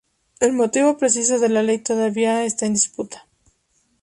El 0.39 0.53
motivo 0.53 0.97
preciso 0.97 1.37
de 1.37 1.47
la 1.47 1.61
ley 1.61 1.77
todavía 1.77 2.43
está 2.43 2.65
en 2.65 2.73
disputa. 2.73 3.27